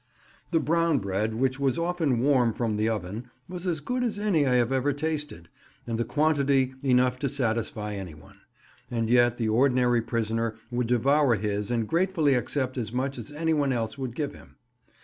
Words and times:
The 0.49 0.59
brown 0.59 0.97
bread, 0.97 1.35
which 1.35 1.59
was 1.59 1.77
often 1.77 2.17
warm 2.21 2.53
from 2.53 2.75
the 2.75 2.89
oven, 2.89 3.29
was 3.47 3.67
as 3.67 3.81
good 3.81 4.03
as 4.03 4.17
any 4.17 4.47
I 4.47 4.55
have 4.55 4.71
ever 4.71 4.93
tasted, 4.93 5.47
and 5.85 5.99
the 5.99 6.03
quantity 6.03 6.73
enough 6.83 7.19
to 7.19 7.29
satisfy 7.29 7.93
anyone; 7.93 8.37
and 8.89 9.11
yet 9.11 9.37
the 9.37 9.49
ordinary 9.49 10.01
prisoner 10.01 10.55
would 10.71 10.87
devour 10.87 11.35
his 11.35 11.69
and 11.69 11.87
gratefully 11.87 12.33
accept 12.33 12.79
as 12.79 12.91
much 12.91 13.19
as 13.19 13.31
anyone 13.31 13.71
else 13.71 13.95
would 13.95 14.15
give 14.15 14.33
him. 14.33 14.55